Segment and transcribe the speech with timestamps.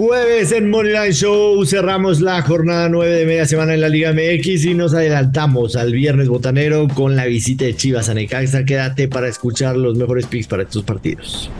[0.00, 4.64] Jueves en Moneyline Show cerramos la jornada 9 de media semana en la Liga MX
[4.64, 8.64] y nos adelantamos al viernes botanero con la visita de Chivas a Necaxa.
[8.64, 11.50] Quédate para escuchar los mejores picks para estos partidos.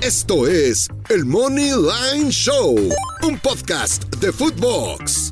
[0.00, 2.74] Esto es el Money Line Show,
[3.22, 5.31] un podcast de Footbox.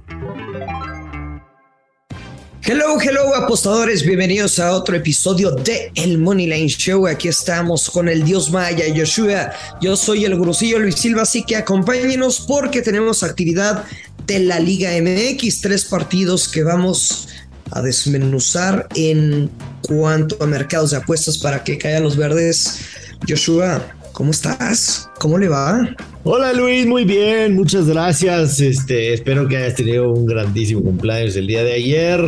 [2.62, 7.06] Hello, hello apostadores, bienvenidos a otro episodio de El Money Line Show.
[7.06, 9.50] Aquí estamos con el dios maya Joshua.
[9.80, 13.84] Yo soy el gurusillo Luis Silva, así que acompáñenos porque tenemos actividad
[14.26, 17.28] de la Liga MX, tres partidos que vamos
[17.70, 19.50] a desmenuzar en
[19.80, 22.80] cuanto a mercados de apuestas para que caigan los verdes.
[23.26, 25.08] Joshua, ¿Cómo estás?
[25.18, 25.88] ¿Cómo le va?
[26.24, 28.60] Hola Luis, muy bien, muchas gracias.
[28.60, 32.20] Este, espero que hayas tenido un grandísimo cumpleaños el día de ayer.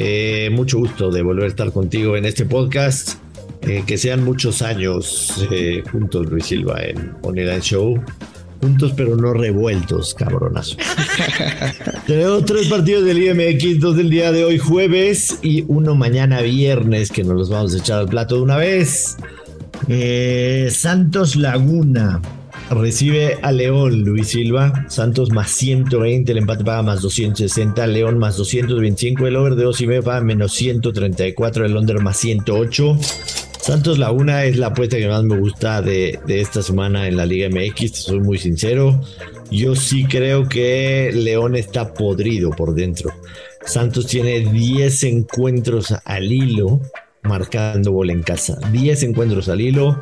[0.00, 3.14] Eh, mucho gusto de volver a estar contigo en este podcast.
[3.62, 8.00] Eh, que sean muchos años eh, juntos, Luis Silva, en Online Show.
[8.60, 10.76] Juntos pero no revueltos, cabronazo.
[12.06, 17.10] Tenemos tres partidos del IMX, dos del día de hoy jueves y uno mañana viernes
[17.10, 19.16] que nos los vamos a echar al plato de una vez.
[20.70, 22.20] Santos Laguna
[22.70, 28.36] Recibe a León Luis Silva, Santos más 120, el empate paga más 260, León más
[28.36, 32.98] 225, el over de 2 y paga menos 134, el under más 108.
[33.58, 37.24] Santos Laguna es la apuesta que más me gusta de, de esta semana en la
[37.24, 39.00] Liga MX, soy muy sincero.
[39.50, 43.10] Yo sí creo que León está podrido por dentro.
[43.64, 46.82] Santos tiene 10 encuentros al hilo
[47.22, 48.58] marcando gol en casa.
[48.72, 49.98] 10 encuentros al hilo.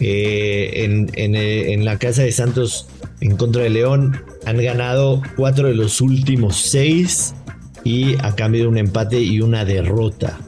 [0.00, 0.70] Eh,
[1.16, 2.86] eh, en, la casa de Santos
[3.20, 7.34] en contra de León han ganado cuatro de los últimos seis
[7.82, 10.38] y a cambio de un empate y una derrota.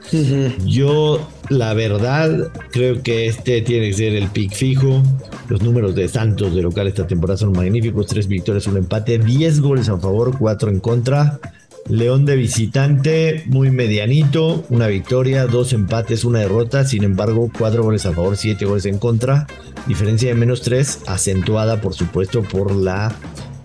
[0.64, 5.02] Yo, la verdad, creo que este tiene que ser el pick fijo.
[5.48, 9.60] Los números de Santos de local esta temporada son magníficos: tres victorias, un empate, 10
[9.60, 11.40] goles a favor, cuatro en contra.
[11.88, 18.06] León de visitante, muy medianito, una victoria, dos empates, una derrota, sin embargo, cuatro goles
[18.06, 19.46] a favor, siete goles en contra,
[19.86, 23.12] diferencia de menos tres, acentuada por supuesto por la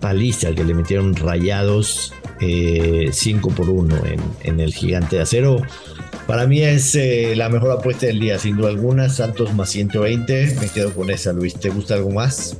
[0.00, 3.96] paliza que le metieron rayados 5 eh, por 1
[4.42, 5.62] en, el gigante de acero.
[6.26, 9.08] Para mí es eh, la mejor apuesta del día, sin duda alguna.
[9.08, 10.56] Santos más 120.
[10.60, 11.54] Me quedo con esa, Luis.
[11.54, 12.58] ¿Te gusta algo más?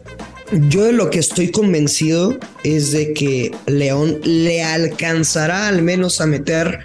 [0.52, 6.26] Yo de lo que estoy convencido es de que León le alcanzará al menos a
[6.26, 6.84] meter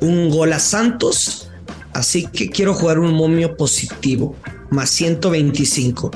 [0.00, 1.48] un gol a Santos.
[1.92, 4.34] Así que quiero jugar un momio positivo,
[4.70, 6.10] más 125.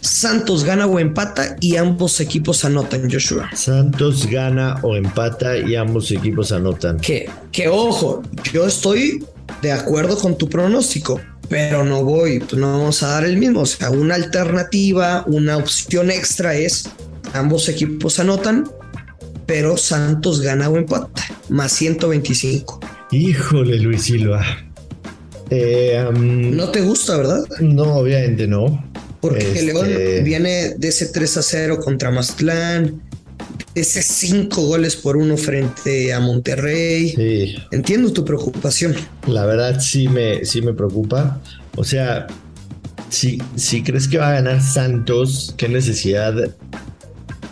[0.00, 3.48] Santos gana o empata y ambos equipos anotan, Joshua.
[3.54, 6.98] Santos gana o empata y ambos equipos anotan.
[6.98, 8.20] Que, que ojo,
[8.52, 9.24] yo estoy
[9.62, 11.20] de acuerdo con tu pronóstico
[11.52, 13.60] pero no voy, pues no vamos a dar el mismo.
[13.60, 16.88] O sea, una alternativa, una opción extra es
[17.34, 18.70] ambos equipos anotan,
[19.44, 22.80] pero Santos gana o empata, más 125.
[23.10, 24.42] Híjole, Luis Silva.
[25.50, 27.44] Eh, no te gusta, ¿verdad?
[27.60, 28.90] No, obviamente no.
[29.20, 29.90] Porque este León
[30.24, 33.02] viene de ese 3 a 0 contra Mazatlán,
[33.74, 37.10] ese cinco goles por uno frente a Monterrey.
[37.10, 37.56] Sí.
[37.70, 38.94] Entiendo tu preocupación.
[39.26, 41.40] La verdad sí me, sí me preocupa.
[41.76, 42.26] O sea,
[43.08, 46.34] si, si crees que va a ganar Santos, qué necesidad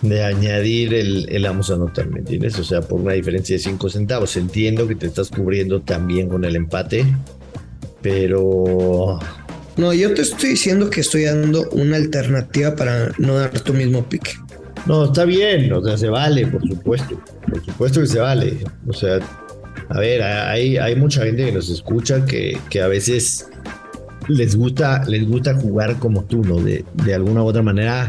[0.03, 2.59] de añadir el, el vamos a anotar, ¿me entiendes?
[2.59, 4.37] O sea, por una diferencia de cinco centavos.
[4.37, 7.07] Entiendo que te estás cubriendo también con el empate,
[8.03, 9.19] pero...
[9.77, 14.07] No, yo te estoy diciendo que estoy dando una alternativa para no dar tu mismo
[14.07, 14.33] pique.
[14.87, 17.21] No, está bien, o sea, se vale, por supuesto.
[17.49, 18.59] Por supuesto que se vale.
[18.87, 19.19] O sea,
[19.89, 23.49] a ver, hay, hay mucha gente que nos escucha que, que a veces
[24.29, 26.57] les gusta, les gusta jugar como tú, ¿no?
[26.57, 28.09] De, de alguna u otra manera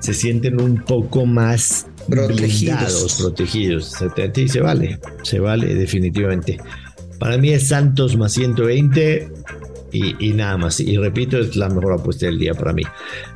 [0.00, 3.16] se sienten un poco más protegidos.
[3.20, 3.94] protegidos.
[4.36, 6.58] Y se vale, se vale definitivamente.
[7.18, 9.28] Para mí es Santos más 120
[9.92, 10.80] y, nada más.
[10.80, 12.82] Y repito, es la mejor apuesta del día para mí.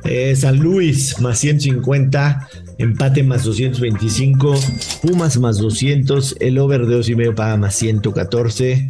[0.03, 4.55] Eh, San Luis más 150, empate más 225,
[5.01, 8.89] Pumas más 200, el over de 2 y medio paga más 114.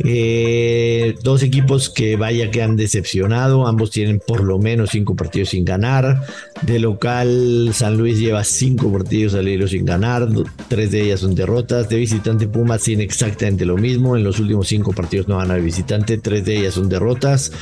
[0.00, 5.50] Eh, dos equipos que vaya que han decepcionado, ambos tienen por lo menos cinco partidos
[5.50, 6.22] sin ganar.
[6.62, 10.28] De local, San Luis lleva cinco partidos al hilo sin ganar,
[10.68, 11.88] tres de ellas son derrotas.
[11.88, 14.16] De visitante, Pumas tiene exactamente lo mismo.
[14.16, 17.52] En los últimos cinco partidos no gana de visitante, tres de ellas son derrotas.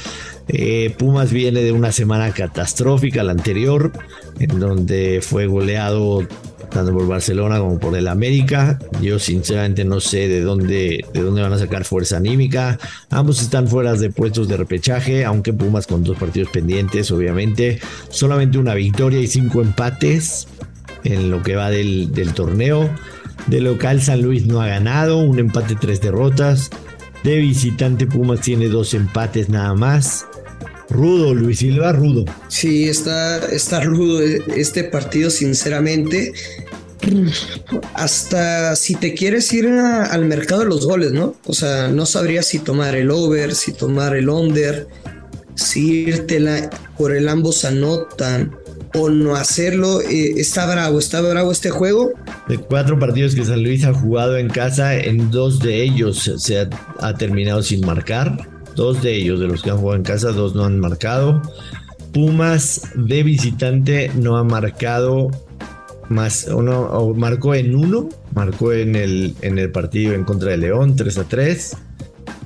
[0.49, 3.93] Eh, Pumas viene de una semana catastrófica, la anterior,
[4.39, 6.27] en donde fue goleado
[6.75, 8.79] tanto por Barcelona como por el América.
[9.01, 12.79] Yo sinceramente no sé de dónde, de dónde van a sacar fuerza anímica.
[13.11, 17.79] Ambos están fuera de puestos de repechaje, aunque Pumas con dos partidos pendientes, obviamente.
[18.11, 20.49] Solamente una victoria y cinco empates.
[21.05, 22.91] en lo que va del, del torneo.
[23.47, 26.71] De local San Luis no ha ganado, un empate, tres derrotas.
[27.23, 30.27] De visitante Pumas tiene dos empates nada más.
[30.91, 32.25] Rudo, Luis Silva, rudo.
[32.49, 36.33] Sí, está, está rudo este partido, sinceramente.
[37.95, 41.35] Hasta si te quieres ir al mercado de los goles, ¿no?
[41.47, 44.87] O sea, no sabría si tomar el over, si tomar el under,
[45.55, 48.57] si irte por el ambos anotan
[48.95, 50.01] o no hacerlo.
[50.01, 52.13] Eh, está bravo, está bravo este juego.
[52.49, 56.69] De cuatro partidos que San Luis ha jugado en casa, en dos de ellos se
[57.01, 58.49] ha terminado sin marcar.
[58.75, 61.43] Dos de ellos, de los que han jugado en casa, dos no han marcado.
[62.13, 65.31] Pumas de visitante no ha marcado
[66.09, 70.59] más uno, o marcó en uno, marcó en el, en el partido en contra de
[70.59, 71.77] León, 3 a 3.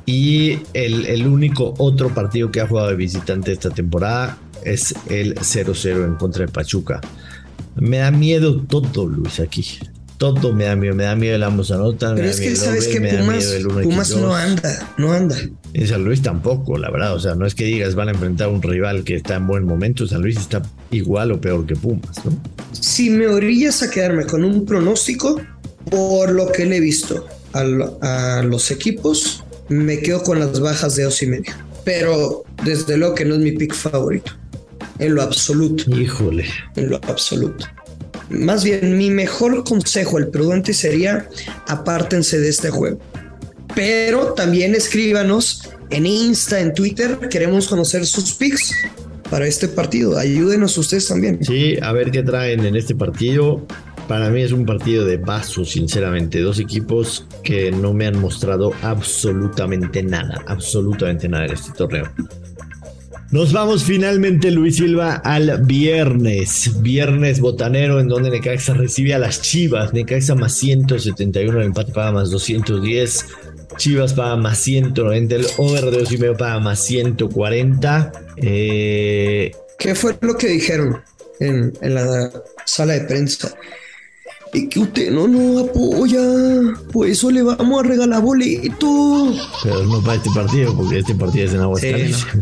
[0.07, 5.35] Y el, el único otro partido que ha jugado de visitante esta temporada es el
[5.35, 7.01] 0-0 en contra de Pachuca.
[7.77, 9.65] Me da miedo todo, Luis, aquí.
[10.17, 12.17] Todo me da miedo, me da miedo el ambos anotan.
[12.17, 13.55] Pero es que sabes que Pumas,
[13.85, 15.37] Pumas no anda, no anda.
[15.73, 17.15] Y San Luis tampoco, la verdad.
[17.15, 19.47] O sea, no es que digas van a enfrentar a un rival que está en
[19.47, 20.09] buen momento.
[20.09, 22.33] San Luis está igual o peor que Pumas, ¿no?
[22.73, 25.41] Si me orillas a quedarme con un pronóstico,
[25.91, 31.05] por lo que le he visto a, los equipos, me quedo con las bajas de
[31.05, 31.53] dos y medio.
[31.85, 34.33] Pero desde luego que no es mi pick favorito.
[34.99, 35.91] En lo absoluto.
[35.97, 36.45] Híjole.
[36.77, 37.67] En lo absoluto.
[38.31, 41.29] Más bien, mi mejor consejo, el prudente sería
[41.67, 42.99] apártense de este juego.
[43.75, 48.73] Pero también escríbanos en Insta, en Twitter, queremos conocer sus picks
[49.31, 50.19] para este partido.
[50.19, 51.45] Ayúdenos ustedes también.
[51.45, 53.67] Sí, a ver qué traen en este partido.
[54.09, 56.41] Para mí es un partido de vaso, sinceramente.
[56.41, 62.11] Dos equipos que no me han mostrado absolutamente nada, absolutamente nada en este torneo.
[63.31, 66.81] Nos vamos finalmente, Luis Silva, al viernes.
[66.81, 69.93] Viernes botanero, en donde Necaxa recibe a las Chivas.
[69.93, 73.27] Necaxa más 171, el empate paga más 210.
[73.77, 78.13] Chivas paga más 190, el over de dos y medio paga más 140.
[78.37, 81.03] Eh, ¿Qué fue lo que dijeron
[81.41, 82.31] en, en la
[82.65, 83.55] sala de prensa?
[84.53, 86.23] y que usted no nos apoya,
[86.93, 89.35] pues eso le vamos a regalar boleto.
[89.63, 92.27] Pero no para este partido, porque este partido es en Aguascalientes.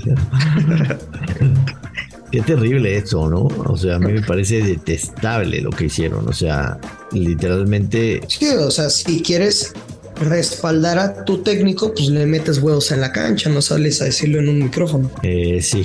[2.30, 3.44] Qué terrible eso, ¿no?
[3.44, 6.28] O sea, a mí me parece detestable lo que hicieron.
[6.28, 6.78] O sea,
[7.12, 8.20] literalmente.
[8.28, 9.72] Sí, o sea, si quieres
[10.20, 14.40] respaldar a tu técnico, pues le metes huevos en la cancha, no sales a decirlo
[14.40, 15.10] en un micrófono.
[15.22, 15.84] Eh, sí,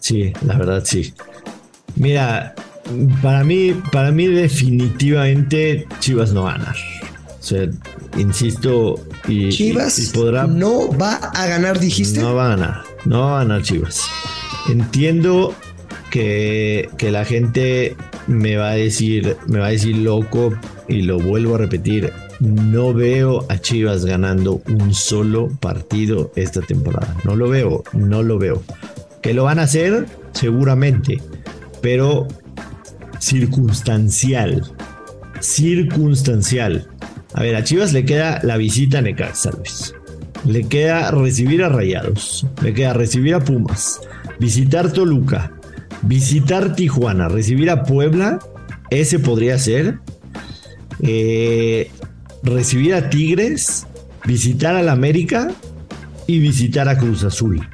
[0.00, 1.12] sí, la verdad sí.
[1.96, 2.54] Mira,
[3.22, 6.76] para mí, para mí definitivamente Chivas no va a ganar.
[7.40, 7.68] O sea,
[8.16, 10.14] insisto y Chivas
[10.48, 12.20] no va a ganar, dijiste.
[12.20, 14.02] No va a ganar, no va a ganar Chivas.
[14.68, 15.54] Entiendo
[16.10, 20.54] que, que la gente me va a decir, me va a decir loco
[20.88, 22.12] y lo vuelvo a repetir.
[22.40, 27.16] No veo a Chivas ganando un solo partido esta temporada.
[27.24, 28.62] No lo veo, no lo veo.
[29.22, 31.20] Que lo van a hacer, seguramente.
[31.82, 32.28] Pero
[33.18, 34.62] circunstancial.
[35.40, 36.88] Circunstancial.
[37.34, 39.94] A ver, a Chivas le queda la visita a Necaxa, Luis.
[40.46, 42.46] Le queda recibir a Rayados.
[42.62, 44.00] Le queda recibir a Pumas.
[44.38, 45.52] Visitar Toluca.
[46.02, 47.28] Visitar Tijuana.
[47.28, 48.38] Recibir a Puebla.
[48.90, 49.98] Ese podría ser.
[51.02, 51.90] Eh,
[52.42, 53.86] recibir a Tigres.
[54.24, 55.50] Visitar al América.
[56.26, 57.66] Y visitar a Cruz Azul.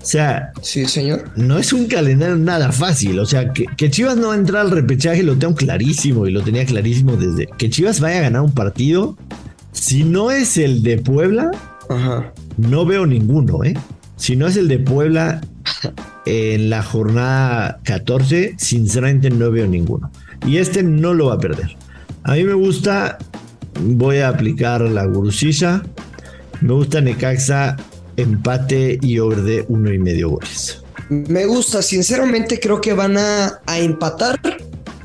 [0.00, 1.30] O sea, sí, señor.
[1.36, 3.18] No es un calendario nada fácil.
[3.18, 6.42] O sea, que, Chivas no va a entrar al repechaje lo tengo clarísimo y lo
[6.42, 9.18] tenía clarísimo desde que Chivas vaya a ganar un partido.
[9.72, 11.50] Si no es el de Puebla,
[12.56, 13.74] no veo ninguno, ¿eh?
[14.16, 15.40] Si no es el de Puebla
[16.26, 20.10] en la jornada 14, sinceramente no veo ninguno.
[20.46, 21.76] Y este no lo va a perder.
[22.22, 23.18] A mí me gusta,
[23.80, 25.82] voy a aplicar la gurusilla.
[26.60, 27.76] Me gusta Necaxa
[28.18, 30.82] empate y over de uno y medio goles.
[31.08, 34.38] Me gusta, sinceramente creo que van a, empatar.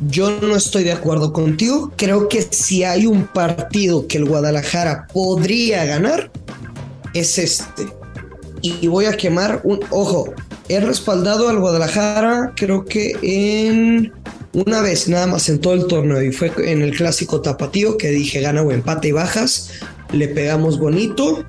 [0.07, 1.93] Yo no estoy de acuerdo contigo.
[1.95, 6.29] Creo que si hay un partido que el Guadalajara podría ganar,
[7.13, 7.83] es este.
[8.61, 10.33] Y voy a quemar un ojo.
[10.67, 14.11] He respaldado al Guadalajara, creo que en
[14.53, 18.09] una vez nada más en todo el torneo y fue en el clásico tapatío que
[18.09, 19.71] dije gana o empate y bajas.
[20.11, 21.43] Le pegamos bonito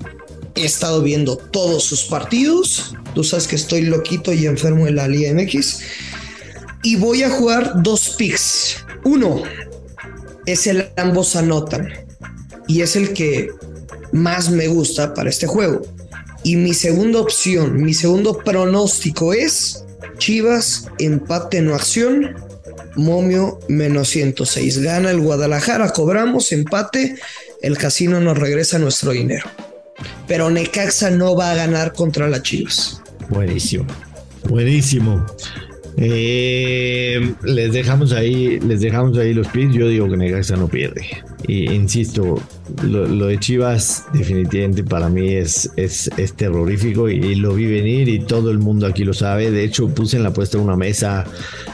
[0.55, 2.95] He estado viendo todos sus partidos.
[3.13, 5.79] Tú sabes que estoy loquito y enfermo en la Liga MX.
[6.81, 8.77] Y voy a jugar dos picks.
[9.03, 9.43] Uno
[10.45, 11.89] es el ambos anotan.
[12.69, 13.49] Y es el que
[14.13, 15.81] más me gusta para este juego.
[16.43, 19.83] Y mi segunda opción, mi segundo pronóstico es
[20.19, 22.33] Chivas, empate no acción
[22.95, 24.79] momio menos 106.
[24.79, 27.15] Gana el Guadalajara, cobramos empate,
[27.61, 29.49] el casino nos regresa nuestro dinero.
[30.27, 33.01] Pero Necaxa no va a ganar contra las Chivas.
[33.29, 33.85] Buenísimo,
[34.49, 35.25] buenísimo.
[35.97, 39.73] Eh, les dejamos ahí, les dejamos ahí los pies.
[39.73, 41.07] Yo digo que Necaxa no pierde.
[41.47, 42.41] Y insisto,
[42.83, 48.51] lo, de Chivas definitivamente para mí es, es, terrorífico y, lo vi venir y todo
[48.51, 49.51] el mundo aquí lo sabe.
[49.51, 51.25] De hecho, puse en la apuesta una mesa.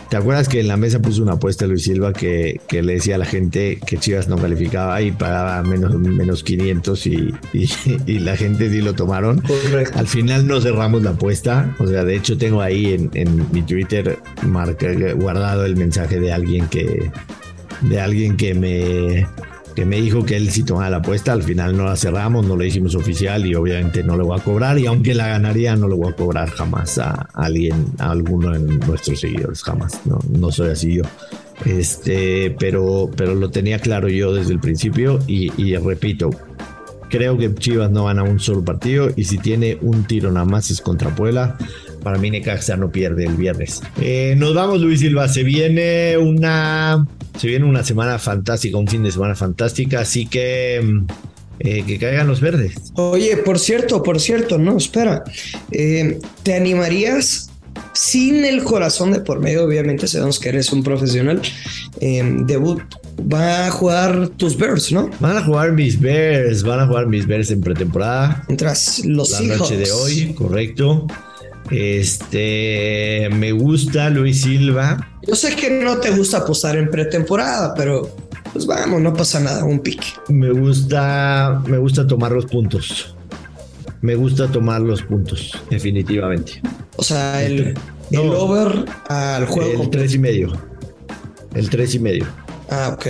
[0.09, 3.15] ¿Te acuerdas que en la mesa puse una apuesta Luis Silva que, que le decía
[3.15, 7.33] a la gente que Chivas no calificaba y pagaba menos, menos 500 y,
[8.05, 9.41] y, la gente sí lo tomaron?
[9.95, 11.75] Al final no cerramos la apuesta.
[11.79, 14.19] O sea, de hecho tengo ahí en, en mi Twitter
[15.15, 17.11] guardado el mensaje de alguien que,
[17.81, 19.27] de alguien que me
[19.75, 22.55] que me dijo que él sí tomaba la apuesta, al final no la cerramos, no
[22.55, 25.87] la hicimos oficial y obviamente no le voy a cobrar y aunque la ganaría no
[25.87, 30.51] le voy a cobrar jamás a alguien, a alguno de nuestros seguidores, jamás, no, no
[30.51, 31.03] soy así yo.
[31.65, 36.31] Este, pero, pero lo tenía claro yo desde el principio y, y repito,
[37.11, 40.71] creo que Chivas no gana un solo partido y si tiene un tiro nada más
[40.71, 41.57] es contra Puebla.
[42.01, 43.83] Para mí Necaxa no pierde el viernes.
[44.01, 47.05] Eh, nos vamos Luis Silva, se viene una
[47.37, 51.05] se viene una semana fantástica, un fin de semana fantástica, así que mm,
[51.59, 52.73] eh, que caigan los verdes.
[52.95, 55.23] Oye, por cierto, por cierto, no, espera,
[55.71, 57.51] eh, ¿te animarías
[57.93, 59.65] sin el corazón de por medio?
[59.65, 61.39] Obviamente sabemos que eres un profesional.
[61.99, 62.81] Eh, debut
[63.31, 65.11] va a jugar tus Bears, ¿no?
[65.19, 68.43] Van a jugar mis Bears, van a jugar mis Bears en pretemporada.
[68.57, 71.05] Tras los La noche de hoy, correcto.
[71.71, 75.07] Este, me gusta Luis Silva.
[75.25, 78.13] Yo sé que no te gusta apostar en pretemporada, pero
[78.51, 80.07] pues vamos, no pasa nada, un pique.
[80.27, 83.15] Me gusta, me gusta tomar los puntos.
[84.01, 86.61] Me gusta tomar los puntos, definitivamente.
[86.97, 87.75] O sea, el,
[88.09, 89.83] el over al juego.
[89.83, 90.51] El tres y medio.
[91.53, 92.25] El tres y medio.
[92.69, 93.07] Ah, ok.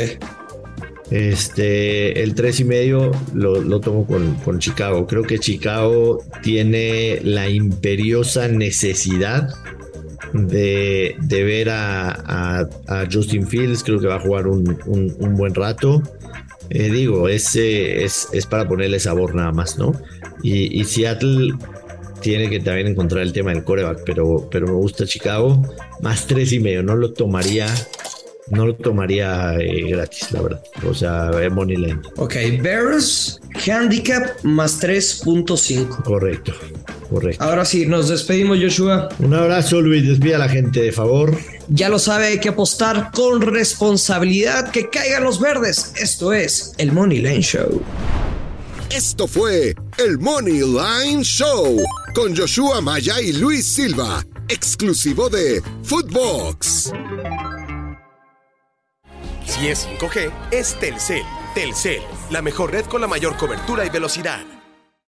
[1.12, 5.06] Este, el tres y medio lo, tomo con, Chicago.
[5.06, 9.54] Creo que Chicago tiene la imperiosa necesidad
[10.32, 12.66] de, ver a,
[13.12, 13.84] Justin Fields.
[13.84, 14.78] Creo que va a jugar un,
[15.36, 16.02] buen rato.
[16.70, 19.92] Eh, digo, es, es, para ponerle sabor nada más, ¿no?
[20.42, 21.54] Y, Seattle
[22.22, 25.62] tiene que también encontrar el tema del coreback, pero, pero me gusta Chicago.
[26.02, 27.68] Más tres y medio, no lo tomaría
[28.50, 30.64] no lo tomaría eh, gratis, la verdad.
[30.88, 32.00] O sea, money line.
[32.18, 36.04] Ok, Bears handicap más 3.5.
[36.04, 36.54] Correcto,
[37.10, 37.44] correcto.
[37.44, 39.10] Ahora sí, nos despedimos, Joshua.
[39.20, 40.08] Un abrazo, Luis.
[40.08, 41.38] Despide a la gente, de favor.
[41.70, 44.72] Ya lo sabe, hay que apostar con responsabilidad.
[44.72, 45.94] Que caigan los verdes.
[45.98, 47.82] Esto es el Money Line Show.
[48.90, 51.78] Esto fue el Money Line Show
[52.14, 56.92] con Joshua Maya y Luis Silva, exclusivo de Footbox.
[59.52, 61.26] Si es 5G, es Telcel.
[61.54, 64.61] Telcel, la mejor red con la mayor cobertura y velocidad.